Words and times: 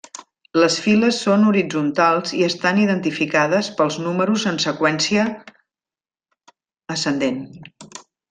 Les 0.59 0.75
files 0.83 1.17
són 1.25 1.43
horitzontals 1.49 2.31
i 2.37 2.41
estan 2.47 2.79
identificades 2.85 3.69
pels 3.81 3.99
números 4.07 4.47
en 4.53 4.57
seqüència 4.65 5.27
ascendent. 6.97 7.39